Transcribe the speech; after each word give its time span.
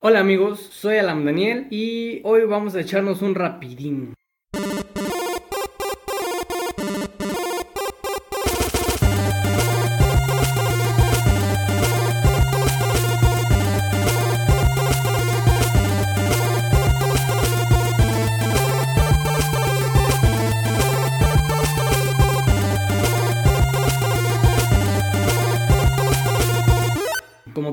Hola 0.00 0.20
amigos, 0.20 0.60
soy 0.60 0.98
Alam 0.98 1.24
Daniel 1.24 1.66
y 1.70 2.20
hoy 2.22 2.44
vamos 2.44 2.76
a 2.76 2.80
echarnos 2.80 3.20
un 3.20 3.34
rapidín. 3.34 4.14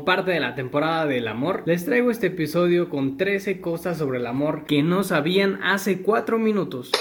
Parte 0.05 0.31
de 0.31 0.39
la 0.39 0.55
temporada 0.55 1.05
del 1.05 1.27
amor, 1.27 1.63
les 1.65 1.83
traigo 1.83 2.11
este 2.11 2.27
episodio 2.27 2.89
con 2.89 3.17
13 3.17 3.59
cosas 3.59 3.97
sobre 3.97 4.19
el 4.19 4.27
amor 4.27 4.65
que 4.65 4.83
no 4.83 5.03
sabían 5.03 5.59
hace 5.63 6.01
4 6.01 6.37
minutos. 6.37 6.91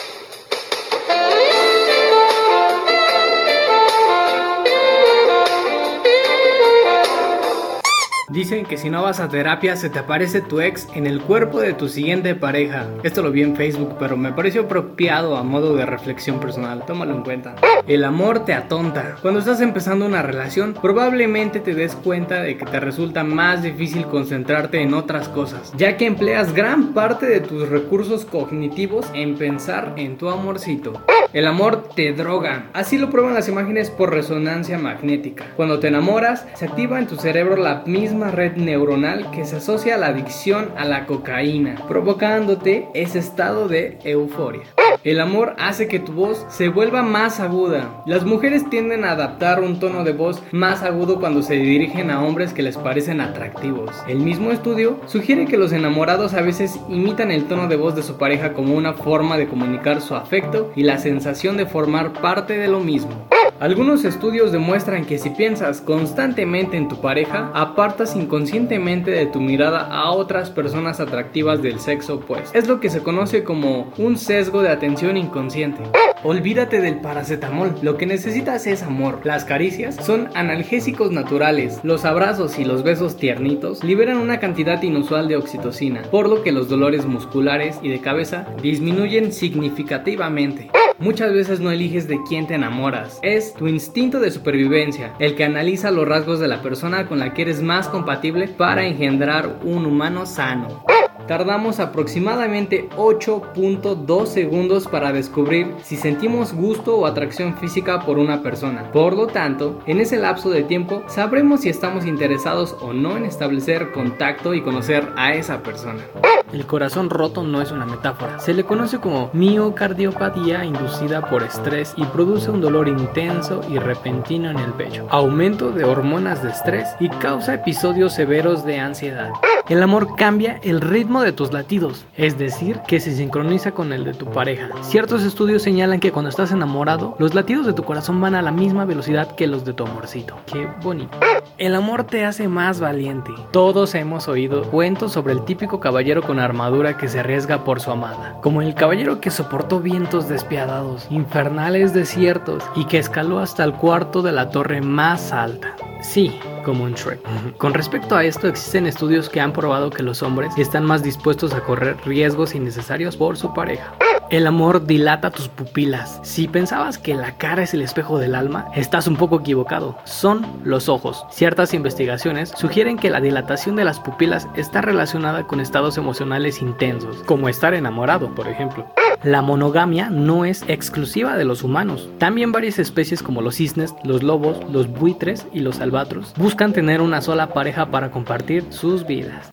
Dicen 8.44 8.66
que 8.66 8.76
si 8.76 8.90
no 8.90 9.02
vas 9.02 9.20
a 9.20 9.30
terapia 9.30 9.74
se 9.74 9.88
te 9.88 10.00
aparece 10.00 10.42
tu 10.42 10.60
ex 10.60 10.86
en 10.94 11.06
el 11.06 11.22
cuerpo 11.22 11.60
de 11.60 11.72
tu 11.72 11.88
siguiente 11.88 12.34
pareja. 12.34 12.86
Esto 13.02 13.22
lo 13.22 13.30
vi 13.30 13.40
en 13.40 13.56
Facebook, 13.56 13.96
pero 13.98 14.18
me 14.18 14.34
pareció 14.34 14.64
apropiado 14.64 15.38
a 15.38 15.42
modo 15.42 15.74
de 15.74 15.86
reflexión 15.86 16.40
personal. 16.40 16.84
Tómalo 16.86 17.14
en 17.14 17.22
cuenta. 17.22 17.54
El 17.86 18.04
amor 18.04 18.44
te 18.44 18.52
atonta. 18.52 19.16
Cuando 19.22 19.40
estás 19.40 19.62
empezando 19.62 20.04
una 20.04 20.20
relación, 20.20 20.74
probablemente 20.74 21.60
te 21.60 21.74
des 21.74 21.94
cuenta 21.94 22.42
de 22.42 22.58
que 22.58 22.66
te 22.66 22.80
resulta 22.80 23.24
más 23.24 23.62
difícil 23.62 24.04
concentrarte 24.04 24.82
en 24.82 24.92
otras 24.92 25.30
cosas, 25.30 25.72
ya 25.78 25.96
que 25.96 26.04
empleas 26.04 26.52
gran 26.52 26.92
parte 26.92 27.24
de 27.24 27.40
tus 27.40 27.66
recursos 27.70 28.26
cognitivos 28.26 29.06
en 29.14 29.36
pensar 29.36 29.94
en 29.96 30.18
tu 30.18 30.28
amorcito. 30.28 31.02
El 31.32 31.46
amor 31.46 31.88
te 31.96 32.12
droga. 32.12 32.66
Así 32.74 32.96
lo 32.96 33.10
prueban 33.10 33.34
las 33.34 33.48
imágenes 33.48 33.90
por 33.90 34.12
resonancia 34.12 34.78
magnética. 34.78 35.46
Cuando 35.56 35.80
te 35.80 35.88
enamoras, 35.88 36.46
se 36.54 36.66
activa 36.66 36.98
en 36.98 37.08
tu 37.08 37.16
cerebro 37.16 37.56
la 37.56 37.82
misma 37.86 38.30
red 38.34 38.56
neuronal 38.56 39.30
que 39.30 39.44
se 39.44 39.56
asocia 39.56 39.94
a 39.94 39.98
la 39.98 40.08
adicción 40.08 40.70
a 40.76 40.84
la 40.84 41.06
cocaína, 41.06 41.76
provocándote 41.88 42.88
ese 42.94 43.18
estado 43.18 43.68
de 43.68 43.98
euforia. 44.04 44.62
El 45.04 45.20
amor 45.20 45.54
hace 45.58 45.86
que 45.86 45.98
tu 45.98 46.12
voz 46.12 46.46
se 46.48 46.68
vuelva 46.68 47.02
más 47.02 47.38
aguda. 47.38 48.02
Las 48.06 48.24
mujeres 48.24 48.68
tienden 48.70 49.04
a 49.04 49.10
adaptar 49.10 49.60
un 49.60 49.78
tono 49.78 50.02
de 50.02 50.12
voz 50.12 50.42
más 50.50 50.82
agudo 50.82 51.20
cuando 51.20 51.42
se 51.42 51.54
dirigen 51.54 52.10
a 52.10 52.22
hombres 52.22 52.54
que 52.54 52.62
les 52.62 52.78
parecen 52.78 53.20
atractivos. 53.20 53.90
El 54.08 54.20
mismo 54.20 54.50
estudio 54.50 54.98
sugiere 55.06 55.44
que 55.44 55.58
los 55.58 55.72
enamorados 55.72 56.32
a 56.32 56.40
veces 56.40 56.80
imitan 56.88 57.30
el 57.30 57.44
tono 57.44 57.68
de 57.68 57.76
voz 57.76 57.94
de 57.94 58.02
su 58.02 58.16
pareja 58.16 58.54
como 58.54 58.74
una 58.74 58.94
forma 58.94 59.36
de 59.36 59.46
comunicar 59.46 60.00
su 60.00 60.14
afecto 60.14 60.72
y 60.74 60.84
la 60.84 60.96
sensación 60.98 61.56
de 61.56 61.66
formar 61.66 62.14
parte 62.14 62.56
de 62.56 62.68
lo 62.68 62.80
mismo. 62.80 63.33
Algunos 63.60 64.04
estudios 64.04 64.50
demuestran 64.50 65.04
que 65.04 65.16
si 65.16 65.30
piensas 65.30 65.80
constantemente 65.80 66.76
en 66.76 66.88
tu 66.88 67.00
pareja, 67.00 67.52
apartas 67.54 68.16
inconscientemente 68.16 69.12
de 69.12 69.26
tu 69.26 69.40
mirada 69.40 69.86
a 69.86 70.10
otras 70.10 70.50
personas 70.50 70.98
atractivas 70.98 71.62
del 71.62 71.78
sexo 71.78 72.16
opuesto. 72.16 72.58
Es 72.58 72.66
lo 72.66 72.80
que 72.80 72.90
se 72.90 73.02
conoce 73.02 73.44
como 73.44 73.92
un 73.96 74.18
sesgo 74.18 74.60
de 74.62 74.70
atención 74.70 75.16
inconsciente. 75.16 75.82
Olvídate 76.24 76.80
del 76.80 77.00
paracetamol, 77.00 77.74
lo 77.82 77.96
que 77.96 78.06
necesitas 78.06 78.66
es 78.66 78.82
amor. 78.82 79.20
Las 79.24 79.44
caricias 79.44 79.96
son 79.96 80.30
analgésicos 80.34 81.12
naturales. 81.12 81.78
Los 81.84 82.04
abrazos 82.04 82.58
y 82.58 82.64
los 82.64 82.82
besos 82.82 83.16
tiernitos 83.16 83.84
liberan 83.84 84.16
una 84.16 84.40
cantidad 84.40 84.82
inusual 84.82 85.28
de 85.28 85.36
oxitocina, 85.36 86.02
por 86.10 86.28
lo 86.28 86.42
que 86.42 86.50
los 86.50 86.68
dolores 86.68 87.06
musculares 87.06 87.78
y 87.82 87.88
de 87.88 88.00
cabeza 88.00 88.46
disminuyen 88.62 89.32
significativamente. 89.32 90.70
Muchas 91.00 91.32
veces 91.32 91.58
no 91.58 91.72
eliges 91.72 92.06
de 92.06 92.20
quién 92.28 92.46
te 92.46 92.54
enamoras, 92.54 93.18
es 93.22 93.52
tu 93.54 93.66
instinto 93.66 94.20
de 94.20 94.30
supervivencia, 94.30 95.12
el 95.18 95.34
que 95.34 95.42
analiza 95.42 95.90
los 95.90 96.06
rasgos 96.06 96.38
de 96.38 96.46
la 96.46 96.62
persona 96.62 97.08
con 97.08 97.18
la 97.18 97.34
que 97.34 97.42
eres 97.42 97.60
más 97.60 97.88
compatible 97.88 98.46
para 98.46 98.86
engendrar 98.86 99.58
un 99.64 99.86
humano 99.86 100.24
sano. 100.24 100.84
Tardamos 101.26 101.80
aproximadamente 101.80 102.88
8.2 102.96 104.26
segundos 104.26 104.86
para 104.86 105.12
descubrir 105.12 105.74
si 105.82 105.96
sentimos 105.96 106.52
gusto 106.52 106.96
o 106.96 107.06
atracción 107.06 107.56
física 107.56 108.00
por 108.00 108.18
una 108.18 108.42
persona. 108.42 108.90
Por 108.92 109.14
lo 109.14 109.26
tanto, 109.26 109.80
en 109.86 110.00
ese 110.00 110.18
lapso 110.18 110.50
de 110.50 110.62
tiempo 110.62 111.02
sabremos 111.06 111.60
si 111.60 111.70
estamos 111.70 112.04
interesados 112.04 112.76
o 112.80 112.92
no 112.92 113.16
en 113.16 113.24
establecer 113.24 113.92
contacto 113.92 114.54
y 114.54 114.62
conocer 114.62 115.08
a 115.16 115.32
esa 115.34 115.62
persona. 115.62 116.04
El 116.52 116.66
corazón 116.66 117.10
roto 117.10 117.42
no 117.42 117.60
es 117.60 117.72
una 117.72 117.84
metáfora. 117.84 118.38
Se 118.38 118.54
le 118.54 118.64
conoce 118.64 119.00
como 119.00 119.30
miocardiopatía 119.32 120.64
inducida 120.64 121.28
por 121.28 121.42
estrés 121.42 121.94
y 121.96 122.04
produce 122.04 122.50
un 122.50 122.60
dolor 122.60 122.86
intenso 122.86 123.60
y 123.68 123.78
repentino 123.78 124.50
en 124.50 124.58
el 124.58 124.72
pecho, 124.74 125.06
aumento 125.10 125.72
de 125.72 125.84
hormonas 125.84 126.42
de 126.42 126.50
estrés 126.50 126.88
y 127.00 127.08
causa 127.08 127.54
episodios 127.54 128.12
severos 128.12 128.64
de 128.64 128.78
ansiedad. 128.78 129.30
El 129.68 129.82
amor 129.82 130.14
cambia 130.14 130.60
el 130.62 130.80
ritmo 130.80 131.03
de 131.04 131.32
tus 131.32 131.52
latidos, 131.52 132.06
es 132.16 132.38
decir, 132.38 132.80
que 132.88 132.98
se 132.98 133.14
sincroniza 133.14 133.72
con 133.72 133.92
el 133.92 134.04
de 134.04 134.14
tu 134.14 134.26
pareja. 134.26 134.70
Ciertos 134.80 135.22
estudios 135.22 135.62
señalan 135.62 136.00
que 136.00 136.12
cuando 136.12 136.30
estás 136.30 136.50
enamorado, 136.50 137.14
los 137.18 137.34
latidos 137.34 137.66
de 137.66 137.74
tu 137.74 137.84
corazón 137.84 138.20
van 138.20 138.34
a 138.34 138.42
la 138.42 138.50
misma 138.50 138.84
velocidad 138.84 139.36
que 139.36 139.46
los 139.46 139.64
de 139.64 139.74
tu 139.74 139.84
amorcito. 139.84 140.36
Qué 140.46 140.66
bonito. 140.82 141.16
El 141.58 141.74
amor 141.74 142.04
te 142.04 142.24
hace 142.24 142.48
más 142.48 142.80
valiente. 142.80 143.30
Todos 143.52 143.94
hemos 143.94 144.26
oído 144.28 144.64
cuentos 144.70 145.12
sobre 145.12 145.34
el 145.34 145.44
típico 145.44 145.78
caballero 145.78 146.22
con 146.22 146.38
armadura 146.38 146.96
que 146.96 147.08
se 147.08 147.20
arriesga 147.20 147.64
por 147.64 147.80
su 147.80 147.90
amada, 147.90 148.38
como 148.42 148.62
el 148.62 148.74
caballero 148.74 149.20
que 149.20 149.30
soportó 149.30 149.80
vientos 149.80 150.28
despiadados, 150.28 151.06
infernales 151.10 151.92
desiertos 151.92 152.64
y 152.74 152.86
que 152.86 152.98
escaló 152.98 153.38
hasta 153.38 153.62
el 153.62 153.74
cuarto 153.74 154.22
de 154.22 154.32
la 154.32 154.50
torre 154.50 154.80
más 154.80 155.32
alta. 155.32 155.76
Sí, 156.02 156.38
como 156.64 156.88
Shrek. 156.88 157.20
Con 157.58 157.74
respecto 157.74 158.16
a 158.16 158.24
esto, 158.24 158.48
existen 158.48 158.86
estudios 158.86 159.28
que 159.28 159.40
han 159.40 159.52
probado 159.52 159.90
que 159.90 160.02
los 160.02 160.22
hombres 160.22 160.52
están 160.56 160.84
más 160.84 161.02
dispuestos 161.02 161.54
a 161.54 161.60
correr 161.60 161.96
riesgos 162.04 162.54
innecesarios 162.54 163.16
por 163.16 163.36
su 163.36 163.54
pareja. 163.54 163.94
El 164.30 164.46
amor 164.46 164.86
dilata 164.86 165.30
tus 165.30 165.48
pupilas. 165.48 166.18
Si 166.22 166.48
pensabas 166.48 166.98
que 166.98 167.14
la 167.14 167.36
cara 167.36 167.62
es 167.62 167.74
el 167.74 167.82
espejo 167.82 168.18
del 168.18 168.34
alma, 168.34 168.68
estás 168.74 169.06
un 169.06 169.16
poco 169.16 169.40
equivocado. 169.40 169.98
Son 170.04 170.46
los 170.64 170.88
ojos. 170.88 171.26
Ciertas 171.30 171.74
investigaciones 171.74 172.52
sugieren 172.56 172.98
que 172.98 173.10
la 173.10 173.20
dilatación 173.20 173.76
de 173.76 173.84
las 173.84 174.00
pupilas 174.00 174.48
está 174.56 174.80
relacionada 174.80 175.46
con 175.46 175.60
estados 175.60 175.98
emocionales 175.98 176.62
intensos, 176.62 177.22
como 177.24 177.48
estar 177.48 177.74
enamorado, 177.74 178.34
por 178.34 178.48
ejemplo. 178.48 178.86
La 179.24 179.40
monogamia 179.40 180.10
no 180.10 180.44
es 180.44 180.64
exclusiva 180.68 181.38
de 181.38 181.46
los 181.46 181.62
humanos. 181.62 182.10
También 182.18 182.52
varias 182.52 182.78
especies 182.78 183.22
como 183.22 183.40
los 183.40 183.54
cisnes, 183.56 183.94
los 184.04 184.22
lobos, 184.22 184.60
los 184.70 184.86
buitres 184.86 185.46
y 185.50 185.60
los 185.60 185.80
albatros 185.80 186.34
buscan 186.36 186.74
tener 186.74 187.00
una 187.00 187.22
sola 187.22 187.54
pareja 187.54 187.90
para 187.90 188.10
compartir 188.10 188.64
sus 188.68 189.06
vidas. 189.06 189.50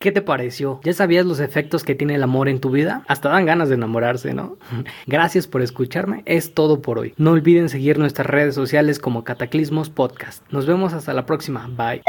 ¿Qué 0.00 0.12
te 0.12 0.22
pareció? 0.22 0.80
¿Ya 0.82 0.94
sabías 0.94 1.26
los 1.26 1.40
efectos 1.40 1.82
que 1.84 1.94
tiene 1.94 2.14
el 2.14 2.22
amor 2.22 2.48
en 2.48 2.60
tu 2.60 2.70
vida? 2.70 3.02
Hasta 3.06 3.28
dan 3.28 3.44
ganas 3.44 3.68
de 3.68 3.74
enamorarse, 3.74 4.32
¿no? 4.32 4.56
Gracias 5.06 5.46
por 5.46 5.60
escucharme, 5.60 6.22
es 6.24 6.54
todo 6.54 6.80
por 6.80 6.98
hoy. 6.98 7.12
No 7.18 7.32
olviden 7.32 7.68
seguir 7.68 7.98
nuestras 7.98 8.28
redes 8.28 8.54
sociales 8.54 8.98
como 8.98 9.24
Cataclismos 9.24 9.90
Podcast. 9.90 10.42
Nos 10.50 10.64
vemos 10.64 10.94
hasta 10.94 11.12
la 11.12 11.26
próxima, 11.26 11.68
bye. 11.76 12.02